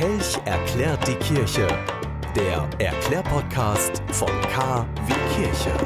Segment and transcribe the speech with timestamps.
[0.00, 1.66] Kelch erklärt die Kirche.
[2.34, 5.76] Der Erklärpodcast von K wie Kirche.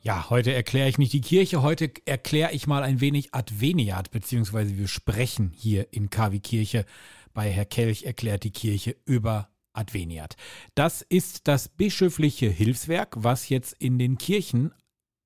[0.00, 4.78] Ja, heute erkläre ich nicht die Kirche, heute erkläre ich mal ein wenig Adveniat, beziehungsweise
[4.78, 6.86] wir sprechen hier in KW Kirche
[7.34, 10.36] bei Herr Kelch erklärt die Kirche über Adveniat.
[10.74, 14.72] Das ist das bischöfliche Hilfswerk, was jetzt in den Kirchen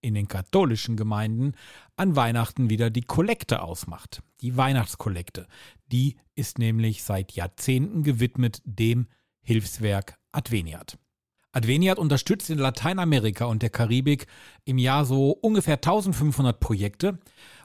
[0.01, 1.53] in den katholischen Gemeinden
[1.97, 4.23] an Weihnachten wieder die Kollekte ausmacht.
[4.41, 5.47] Die Weihnachtskollekte.
[5.91, 9.09] Die ist nämlich seit Jahrzehnten gewidmet dem
[9.43, 10.99] Hilfswerk Adveniat.
[11.53, 14.27] Adveniat unterstützt in Lateinamerika und der Karibik
[14.65, 17.19] im Jahr so ungefähr 1500 Projekte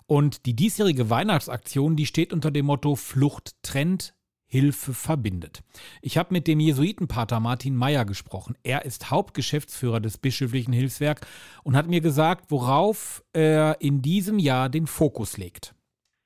[0.06, 4.16] und die diesjährige Weihnachtsaktion, die steht unter dem Motto Flucht trennt,
[4.54, 5.64] Hilfe verbindet.
[6.04, 8.56] Ich habe mit dem Jesuitenpater Martin Meyer gesprochen.
[8.62, 11.22] Er ist Hauptgeschäftsführer des bischöflichen Hilfswerk
[11.64, 15.74] und hat mir gesagt, worauf er in diesem Jahr den Fokus legt.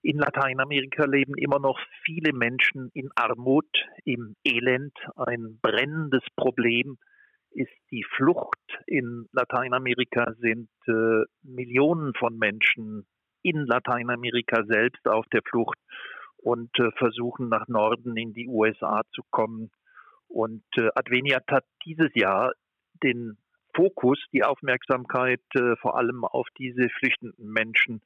[0.01, 3.69] In Lateinamerika leben immer noch viele Menschen in Armut,
[4.03, 4.93] im Elend.
[5.15, 6.97] Ein brennendes Problem
[7.51, 8.59] ist die Flucht.
[8.87, 13.07] In Lateinamerika sind äh, Millionen von Menschen
[13.41, 15.77] in Lateinamerika selbst auf der Flucht
[16.37, 19.71] und äh, versuchen nach Norden in die USA zu kommen.
[20.27, 22.53] Und äh, Adveniat hat dieses Jahr
[23.03, 23.37] den
[23.75, 28.01] Fokus, die Aufmerksamkeit äh, vor allem auf diese flüchtenden Menschen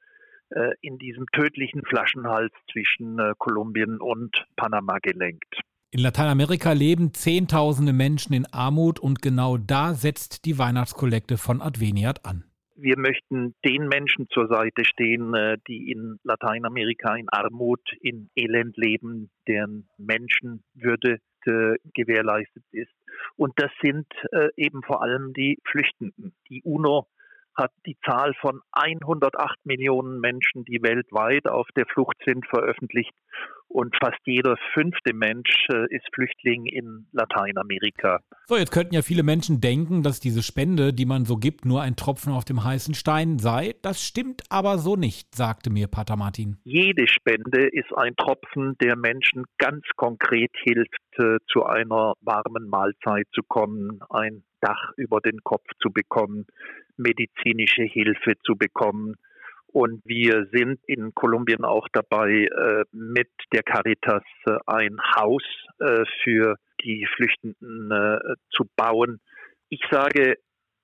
[0.82, 5.62] in diesem tödlichen Flaschenhals zwischen Kolumbien und Panama gelenkt.
[5.90, 12.26] In Lateinamerika leben Zehntausende Menschen in Armut und genau da setzt die Weihnachtskollekte von Adveniat
[12.26, 12.44] an.
[12.82, 18.76] Wir möchten den Menschen zur Seite stehen, äh, die in Lateinamerika in Armut, in Elend
[18.76, 22.90] leben, deren Menschenwürde äh, gewährleistet ist.
[23.36, 26.34] Und das sind äh, eben vor allem die Flüchtenden.
[26.48, 27.06] Die UNO
[27.54, 33.12] hat die Zahl von 108 Millionen Menschen, die weltweit auf der Flucht sind, veröffentlicht.
[33.68, 38.20] Und fast jeder fünfte Mensch äh, ist Flüchtling in Lateinamerika.
[38.46, 41.80] So, jetzt könnten ja viele Menschen denken, dass diese Spende, die man so gibt, nur
[41.80, 43.74] ein Tropfen auf dem heißen Stein sei.
[43.80, 46.58] Das stimmt aber so nicht, sagte mir Pater Martin.
[46.64, 53.26] Jede Spende ist ein Tropfen, der Menschen ganz konkret hilft, äh, zu einer warmen Mahlzeit
[53.32, 56.46] zu kommen, ein Dach über den Kopf zu bekommen,
[56.96, 59.16] medizinische Hilfe zu bekommen.
[59.72, 65.42] Und wir sind in Kolumbien auch dabei, äh, mit der Caritas äh, ein Haus
[65.78, 67.90] äh, für die Flüchtenden
[68.50, 69.20] zu bauen.
[69.68, 70.36] Ich sage,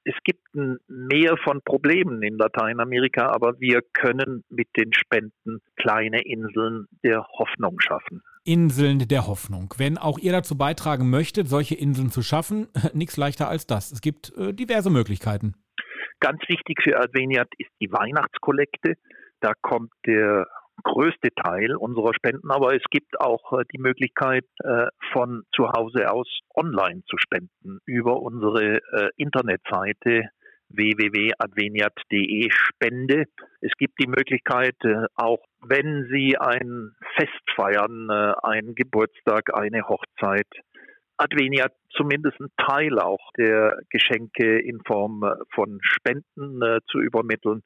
[0.04, 6.22] es gibt ein Meer von Problemen in Lateinamerika, aber wir können mit den Spenden kleine
[6.22, 8.22] Inseln der Hoffnung schaffen.
[8.44, 9.74] Inseln der Hoffnung.
[9.76, 13.90] Wenn auch ihr dazu beitragen möchtet, solche Inseln zu schaffen, nichts leichter als das.
[13.90, 15.54] Es gibt diverse Möglichkeiten.
[16.20, 18.94] Ganz wichtig für Adveniat ist die Weihnachtskollekte.
[19.40, 20.46] Da kommt der
[20.82, 26.10] größte Teil unserer Spenden, aber es gibt auch äh, die Möglichkeit, äh, von zu Hause
[26.10, 30.28] aus online zu spenden über unsere äh, Internetseite
[30.70, 33.24] www.adveniat.de Spende.
[33.62, 34.76] Es gibt die Möglichkeit,
[35.14, 40.46] auch wenn Sie ein Fest feiern, einen Geburtstag, eine Hochzeit,
[41.18, 45.24] Adveniat zumindest einen Teil auch der Geschenke in Form
[45.54, 47.62] von Spenden zu übermitteln.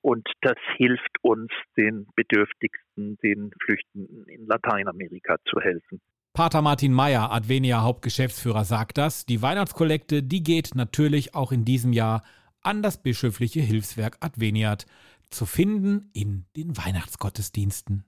[0.00, 6.00] Und das hilft uns, den Bedürftigsten, den Flüchtenden in Lateinamerika zu helfen.
[6.34, 9.26] Pater Martin Meyer, Advenia Hauptgeschäftsführer, sagt das.
[9.26, 12.22] Die Weihnachtskollekte, die geht natürlich auch in diesem Jahr
[12.62, 14.86] an das bischöfliche Hilfswerk Adveniat,
[15.30, 18.04] zu finden in den Weihnachtsgottesdiensten.